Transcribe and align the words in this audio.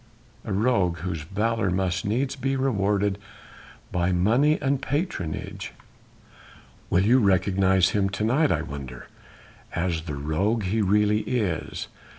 A 0.43 0.51
rogue 0.51 0.97
whose 1.01 1.21
valour 1.21 1.69
must 1.69 2.05
needs 2.05 2.35
be 2.35 2.55
rewarded 2.55 3.19
by 3.91 4.11
money 4.11 4.59
and 4.59 4.81
patronage!... 4.81 5.73
Will 6.89 7.05
you 7.05 7.19
recognise 7.19 7.89
him 7.89 8.09
to 8.09 8.23
night 8.23 8.51
I 8.51 8.63
wonder, 8.63 9.09
as 9.75 10.01
the 10.05 10.15
rogue 10.15 10.63
he 10.63 10.81
really 10.81 11.19
is? 11.19 11.87